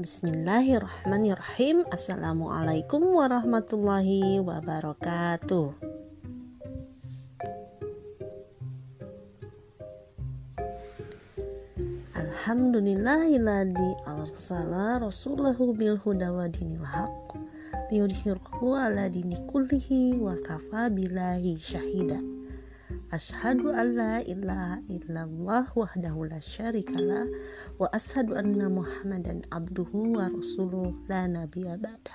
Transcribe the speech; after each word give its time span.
Bismillahirrahmanirrahim. 0.00 1.84
Assalamualaikum 1.92 3.04
warahmatullahi 3.12 4.40
wabarakatuh. 4.40 5.76
Alhamdulillahilladzi 12.16 13.90
arsala 14.08 15.04
rasulahu 15.04 15.76
bil 15.76 16.00
huda 16.00 16.32
wa 16.32 16.48
dinil 16.48 16.80
haq 16.80 17.36
liyudhhirahu 17.92 18.72
ala 18.72 19.04
dini 19.12 19.36
kullihi 19.52 20.16
wa 20.16 20.32
kafa 20.40 20.88
billahi 20.88 21.60
syahida 21.60 22.39
Ashadu 23.10 23.74
an 23.74 23.98
la 23.98 24.22
ilaha 24.22 24.86
illallah 24.86 25.66
wahdahu 25.74 26.30
la 26.30 26.38
syarikalah 26.38 27.26
wa 27.74 27.90
ashadu 27.90 28.38
anna 28.38 28.70
muhammadan 28.70 29.42
abduhu 29.50 30.14
wa 30.14 30.30
rasuluh 30.30 30.94
la 31.10 31.26
nabiya 31.26 31.74
ba'da. 31.74 32.14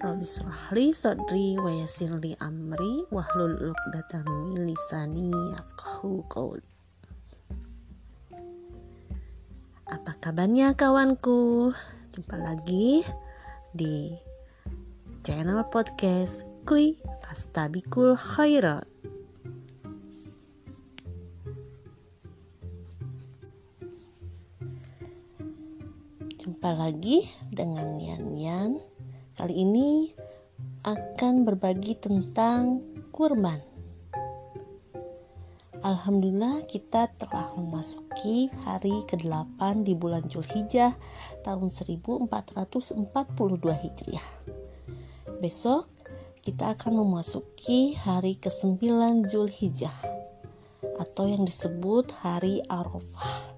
Rabbi 0.00 0.24
srahli 0.24 0.96
sadri 0.96 1.60
wa 1.60 1.68
yasirli 1.68 2.40
amri 2.40 3.04
wahlul 3.12 3.76
uqdatam 3.76 4.24
min 4.56 4.64
lisani 4.64 5.28
yafqahu 5.28 6.24
qawli. 6.32 6.64
Apa 9.92 10.24
kabarnya 10.24 10.72
kawanku? 10.72 11.68
Jumpa 12.16 12.40
lagi 12.40 13.04
di 13.76 14.08
channel 15.20 15.68
podcast 15.68 16.48
Kui 16.64 16.96
Pastabikul 17.20 18.16
Khairat 18.16 18.93
Jumpa 26.64 26.80
lagi 26.80 27.20
dengan 27.52 28.00
Yan 28.00 28.40
Yan. 28.40 28.80
Kali 29.36 29.68
ini 29.68 30.16
akan 30.80 31.44
berbagi 31.44 31.92
tentang 31.92 32.80
kurban. 33.12 33.60
Alhamdulillah 35.84 36.64
kita 36.64 37.12
telah 37.20 37.52
memasuki 37.52 38.48
hari 38.64 39.04
ke-8 39.04 39.84
di 39.84 39.92
bulan 39.92 40.24
Julhijjah 40.24 40.96
tahun 41.44 41.68
1442 41.68 42.32
Hijriah. 43.60 44.28
Besok 45.44 45.84
kita 46.40 46.80
akan 46.80 47.04
memasuki 47.04 47.92
hari 47.92 48.40
ke-9 48.40 48.80
Julhijjah 49.28 50.00
atau 50.96 51.28
yang 51.28 51.44
disebut 51.44 52.08
hari 52.24 52.64
Arafah 52.72 53.52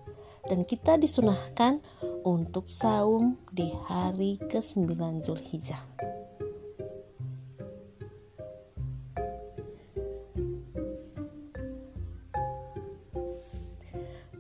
dan 0.51 0.67
kita 0.67 0.99
disunahkan 0.99 1.83
untuk 2.27 2.67
saum 2.67 3.39
di 3.55 3.71
hari 3.87 4.35
ke-9 4.51 4.99
Zulhijjah. 5.23 5.79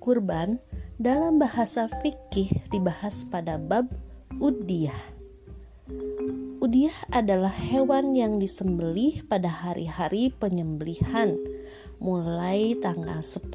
Kurban 0.02 0.58
dalam 0.98 1.38
bahasa 1.38 1.86
fikih 2.02 2.50
dibahas 2.74 3.22
pada 3.30 3.54
bab 3.54 3.86
udiyah. 4.42 5.14
Udiyah 6.58 7.14
adalah 7.14 7.54
hewan 7.54 8.18
yang 8.18 8.42
disembelih 8.42 9.22
pada 9.30 9.46
hari-hari 9.62 10.34
penyembelihan 10.34 11.38
mulai 12.02 12.74
tanggal 12.82 13.22
10 13.22 13.46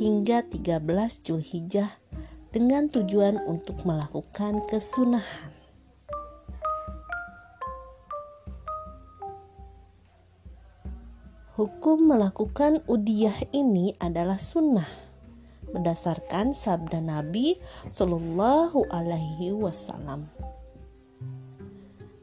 hingga 0.00 0.48
13 0.48 0.80
Julhijjah 1.20 2.05
dengan 2.56 2.88
tujuan 2.88 3.36
untuk 3.44 3.84
melakukan 3.84 4.64
kesunahan. 4.64 5.52
Hukum 11.52 12.08
melakukan 12.08 12.80
udiyah 12.88 13.52
ini 13.52 13.92
adalah 14.00 14.40
sunnah 14.40 14.88
berdasarkan 15.68 16.56
sabda 16.56 17.04
Nabi 17.04 17.60
Shallallahu 17.92 18.88
Alaihi 18.88 19.52
Wasallam. 19.52 20.32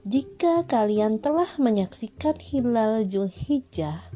Jika 0.02 0.66
kalian 0.66 1.22
telah 1.22 1.62
menyaksikan 1.62 2.42
hilal 2.42 3.06
Julhijjah, 3.06 4.10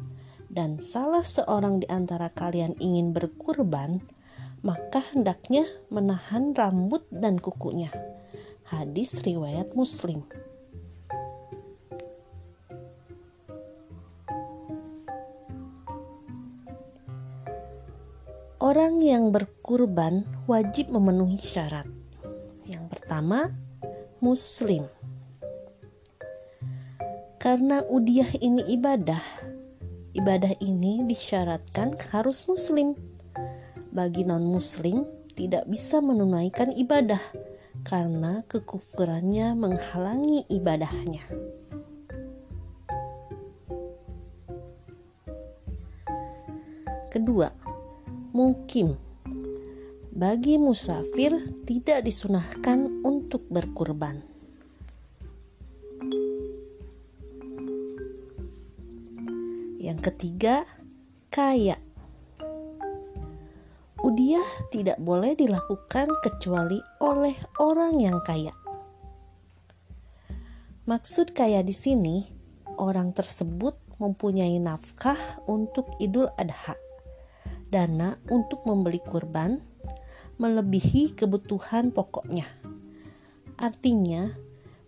dan 0.50 0.82
salah 0.82 1.22
seorang 1.22 1.78
di 1.78 1.86
antara 1.86 2.34
kalian 2.34 2.74
ingin 2.82 3.14
berkurban, 3.14 4.02
maka 4.64 5.02
hendaknya 5.14 5.66
menahan 5.90 6.54
rambut 6.54 7.06
dan 7.10 7.38
kukunya. 7.38 7.90
Hadis 8.68 9.22
riwayat 9.24 9.72
Muslim. 9.78 10.26
Orang 18.58 19.00
yang 19.00 19.30
berkurban 19.32 20.26
wajib 20.50 20.90
memenuhi 20.90 21.38
syarat. 21.38 21.86
Yang 22.66 22.84
pertama, 22.90 23.54
Muslim. 24.18 24.90
Karena 27.38 27.86
udiah 27.86 28.28
ini 28.42 28.66
ibadah, 28.76 29.22
Ibadah 30.18 30.58
ini 30.58 31.06
disyaratkan 31.06 31.94
harus 32.10 32.42
muslim. 32.50 32.98
Bagi 33.88 34.28
non-muslim 34.28 35.04
tidak 35.32 35.64
bisa 35.70 36.02
menunaikan 36.04 36.74
ibadah 36.74 37.22
karena 37.86 38.44
kekufurannya 38.44 39.54
menghalangi 39.56 40.44
ibadahnya. 40.50 41.24
Kedua, 47.08 47.48
mukim. 48.36 49.00
Bagi 50.12 50.60
musafir 50.60 51.32
tidak 51.64 52.04
disunahkan 52.04 53.00
untuk 53.00 53.48
berkurban. 53.48 54.20
Yang 59.80 59.98
ketiga, 60.12 60.68
kaya. 61.32 61.87
Tidak 64.68 65.00
boleh 65.00 65.32
dilakukan 65.32 66.12
kecuali 66.20 66.76
oleh 67.00 67.32
orang 67.56 67.96
yang 67.96 68.20
kaya. 68.20 68.52
Maksud 70.88 71.36
kaya 71.36 71.60
di 71.60 71.72
sini, 71.76 72.24
orang 72.80 73.12
tersebut 73.12 73.76
mempunyai 74.00 74.56
nafkah 74.56 75.18
untuk 75.44 75.88
Idul 76.00 76.32
Adha, 76.36 76.76
dana 77.68 78.16
untuk 78.32 78.64
membeli 78.64 79.00
kurban, 79.04 79.60
melebihi 80.40 81.12
kebutuhan 81.12 81.92
pokoknya. 81.92 82.48
Artinya, 83.60 84.32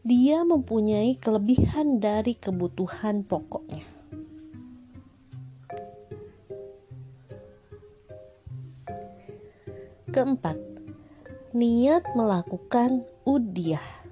dia 0.00 0.40
mempunyai 0.46 1.20
kelebihan 1.20 2.00
dari 2.00 2.32
kebutuhan 2.32 3.20
pokoknya. 3.26 3.99
Keempat, 10.10 10.58
niat 11.54 12.02
melakukan 12.18 13.06
udiah. 13.22 14.02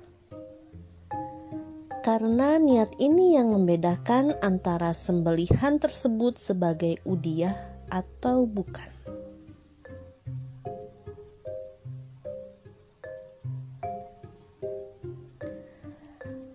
Karena 2.06 2.54
niat 2.62 2.94
ini 3.03 3.34
yang 3.34 3.50
membedakan 3.50 4.38
antara 4.38 4.94
sembelihan 4.94 5.82
tersebut 5.82 6.38
sebagai 6.38 7.03
udiah 7.03 7.59
atau 7.91 8.47
bukan. 8.47 8.86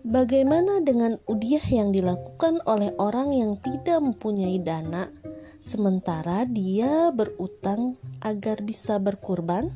Bagaimana 0.08 0.80
dengan 0.80 1.20
udiah 1.28 1.68
yang 1.68 1.92
dilakukan 1.92 2.64
oleh 2.64 2.96
orang 2.96 3.36
yang 3.36 3.60
tidak 3.60 4.00
mempunyai 4.00 4.56
dana 4.56 5.23
sementara 5.64 6.44
dia 6.44 7.08
berutang 7.08 7.96
agar 8.20 8.60
bisa 8.60 9.00
berkurban? 9.00 9.72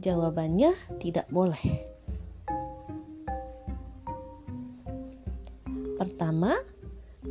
Jawabannya 0.00 0.72
tidak 0.96 1.28
boleh. 1.28 1.60
Pertama, 6.00 6.56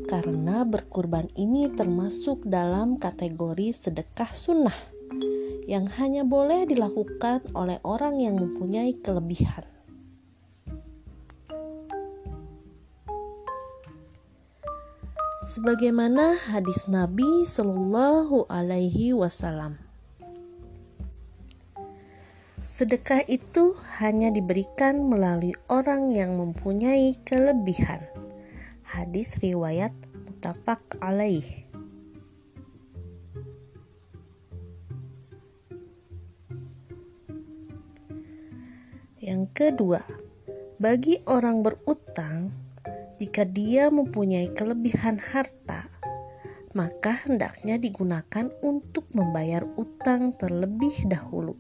karena 0.06 0.62
berkurban 0.62 1.25
ini 1.33 1.74
termasuk 1.74 2.45
dalam 2.45 3.01
kategori 3.01 3.74
sedekah 3.74 4.30
sunnah 4.30 4.77
yang 5.65 5.89
hanya 5.97 6.21
boleh 6.21 6.69
dilakukan 6.69 7.42
oleh 7.57 7.81
orang 7.81 8.21
yang 8.21 8.38
mempunyai 8.38 8.94
kelebihan. 9.01 9.75
Sebagaimana 15.66 16.38
hadis 16.54 16.86
Nabi 16.86 17.42
Shallallahu 17.42 18.46
Alaihi 18.54 19.18
Wasallam. 19.18 19.82
Sedekah 22.62 23.26
itu 23.26 23.74
hanya 23.98 24.30
diberikan 24.30 25.10
melalui 25.10 25.58
orang 25.66 26.14
yang 26.14 26.38
mempunyai 26.38 27.18
kelebihan. 27.26 28.06
Hadis 28.86 29.42
riwayat 29.42 29.90
mutafak 30.30 30.86
alaih. 31.02 31.42
Yang 39.18 39.44
kedua, 39.58 40.06
bagi 40.78 41.26
orang 41.26 41.66
berutang, 41.66 42.54
jika 43.16 43.48
dia 43.48 43.88
mempunyai 43.88 44.52
kelebihan 44.52 45.20
harta, 45.20 45.88
maka 46.76 47.16
hendaknya 47.28 47.80
digunakan 47.80 48.52
untuk 48.60 49.08
membayar 49.16 49.64
utang 49.80 50.36
terlebih 50.36 51.08
dahulu 51.08 51.56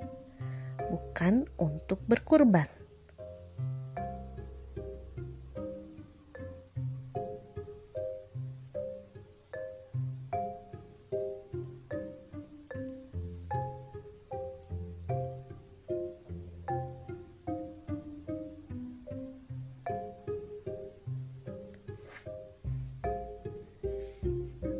bukan 0.89 1.49
untuk 1.57 1.99
berkurban. 2.05 2.67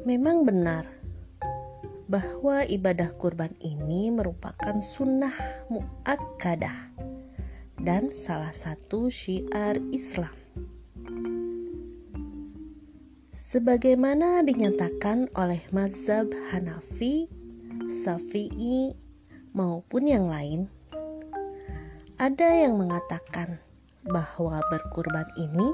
Memang 0.06 0.46
benar 0.46 0.86
bahwa 2.06 2.62
ibadah 2.62 3.10
kurban 3.18 3.58
ini 3.58 4.14
merupakan 4.14 4.78
sunnah 4.78 5.34
muakkadah 5.74 6.94
dan 7.82 8.14
salah 8.14 8.54
satu 8.54 9.10
syiar 9.10 9.82
Islam. 9.90 10.30
Sebagaimana 13.34 14.46
dinyatakan 14.46 15.34
oleh 15.34 15.66
mazhab 15.74 16.30
Hanafi, 16.54 17.26
Syafi'i 17.90 18.94
maupun 19.58 20.06
yang 20.06 20.30
lain, 20.30 20.70
ada 22.22 22.62
yang 22.62 22.78
mengatakan 22.78 23.58
bahwa 24.06 24.62
berkurban 24.70 25.26
ini 25.42 25.74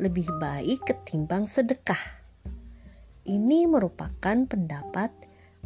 lebih 0.00 0.26
baik 0.40 0.88
ketimbang 0.88 1.44
sedekah. 1.44 2.17
Ini 3.28 3.68
merupakan 3.68 4.48
pendapat 4.48 5.12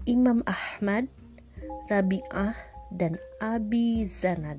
Imam 0.03 0.43
Ahmad, 0.51 1.07
Rabi'ah, 1.87 2.59
dan 2.91 3.23
Abi 3.39 4.03
Zanad. 4.03 4.59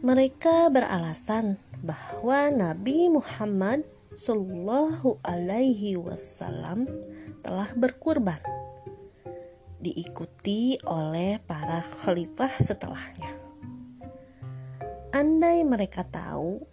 Mereka 0.00 0.72
beralasan 0.72 1.60
bahwa 1.84 2.48
Nabi 2.48 3.12
Muhammad 3.12 3.84
Shallallahu 4.16 5.20
Alaihi 5.20 6.00
Wasallam 6.00 6.88
telah 7.44 7.68
berkurban, 7.76 8.40
diikuti 9.84 10.80
oleh 10.88 11.36
para 11.44 11.84
khalifah 11.84 12.48
setelahnya. 12.56 13.32
Andai 15.12 15.60
mereka 15.68 16.08
tahu 16.08 16.64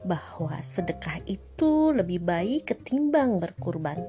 bahwa 0.00 0.56
sedekah 0.64 1.20
itu 1.28 1.92
lebih 1.92 2.24
baik 2.24 2.72
ketimbang 2.72 3.36
berkurban, 3.36 4.00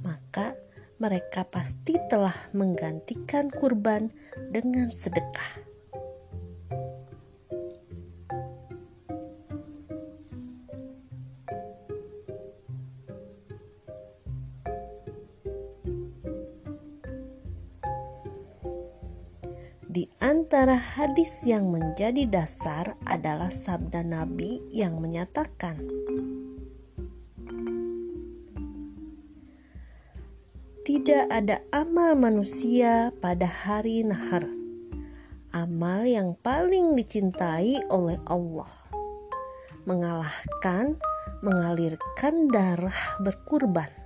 maka 0.00 0.56
mereka 0.96 1.44
pasti 1.44 2.00
telah 2.08 2.34
menggantikan 2.56 3.52
kurban 3.52 4.08
dengan 4.48 4.88
sedekah. 4.88 5.63
Di 19.94 20.10
antara 20.18 20.74
hadis 20.74 21.46
yang 21.46 21.70
menjadi 21.70 22.26
dasar 22.26 22.98
adalah 23.06 23.54
sabda 23.54 24.02
Nabi 24.02 24.58
yang 24.74 24.98
menyatakan, 24.98 25.78
"Tidak 30.82 31.30
ada 31.30 31.62
amal 31.70 32.18
manusia 32.18 33.14
pada 33.22 33.46
hari 33.46 34.02
nahar, 34.02 34.50
amal 35.54 36.02
yang 36.02 36.34
paling 36.42 36.98
dicintai 36.98 37.86
oleh 37.86 38.18
Allah, 38.26 38.74
mengalahkan 39.86 40.98
mengalirkan 41.38 42.50
darah 42.50 43.22
berkurban." 43.22 44.03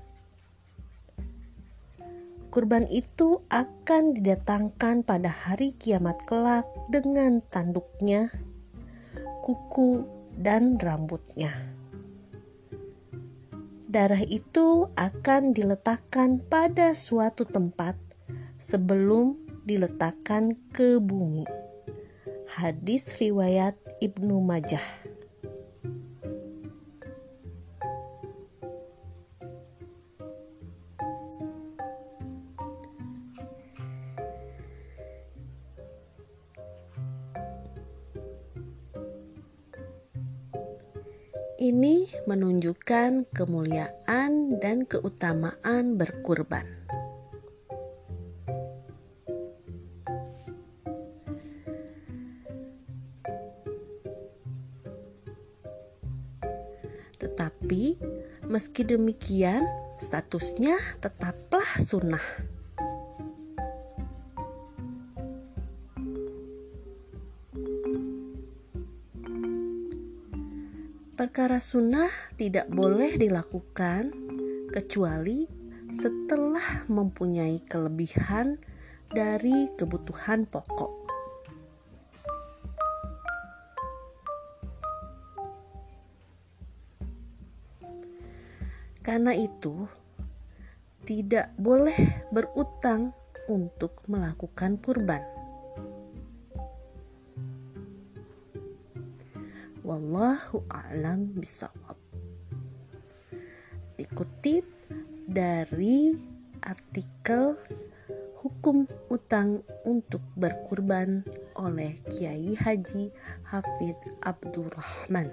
Kurban 2.48 2.88
itu 2.88 3.44
akan 3.52 4.16
didatangkan 4.16 5.04
pada 5.04 5.28
hari 5.28 5.76
kiamat 5.76 6.20
kelak 6.24 6.64
dengan 6.88 7.40
tanduknya, 7.52 8.32
kuku, 9.44 10.04
dan 10.38 10.78
rambutnya. 10.80 11.50
Darah 13.88 14.20
itu 14.20 14.92
akan 15.00 15.56
diletakkan 15.56 16.44
pada 16.44 16.92
suatu 16.92 17.48
tempat 17.48 17.96
sebelum 18.60 19.40
diletakkan 19.64 20.60
ke 20.76 21.00
bumi. 21.00 21.48
Hadis 22.52 23.16
riwayat 23.16 23.80
Ibnu 24.04 24.44
Majah. 24.44 25.07
Ini 41.58 42.06
menunjukkan 42.30 43.34
kemuliaan 43.34 44.62
dan 44.62 44.86
keutamaan 44.86 45.98
berkurban. 45.98 46.62
Tetapi, 57.18 57.98
meski 58.46 58.86
demikian, 58.86 59.66
statusnya 59.98 60.78
tetaplah 61.02 61.66
sunnah. 61.74 62.22
Perkara 71.18 71.58
sunnah 71.58 72.06
tidak 72.38 72.70
boleh 72.70 73.18
dilakukan 73.18 74.14
kecuali 74.70 75.50
setelah 75.90 76.86
mempunyai 76.86 77.58
kelebihan 77.66 78.54
dari 79.10 79.66
kebutuhan 79.74 80.46
pokok. 80.46 80.94
Karena 89.02 89.34
itu, 89.34 89.90
tidak 91.02 91.50
boleh 91.58 92.30
berutang 92.30 93.10
untuk 93.50 94.06
melakukan 94.06 94.78
kurban. 94.78 95.37
Wallahu 99.88 100.68
a'lam 100.68 101.32
bisawab. 101.32 101.96
Dikutip 103.96 104.68
dari 105.24 106.12
artikel 106.60 107.56
Hukum 108.44 108.84
Utang 109.08 109.64
untuk 109.88 110.20
Berkurban 110.36 111.24
oleh 111.56 111.96
Kiai 112.04 112.52
Haji 112.52 113.08
Hafidh 113.48 114.12
Abdurrahman. 114.28 115.32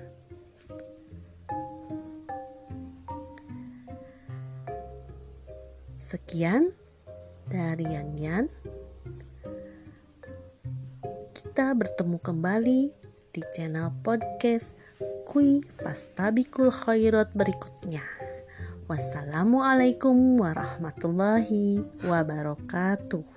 Sekian 6.00 6.72
dari 7.52 7.92
Yan 7.92 8.16
Yan. 8.16 8.48
Kita 11.36 11.76
bertemu 11.76 12.24
kembali 12.24 13.05
di 13.36 13.44
channel 13.52 13.92
podcast 14.00 14.80
mengakui 15.26 15.66
pastabikul 15.84 16.72
khairat 16.72 17.36
berikutnya. 17.36 18.06
Wassalamualaikum 18.88 20.40
warahmatullahi 20.40 21.84
wabarakatuh. 22.06 23.35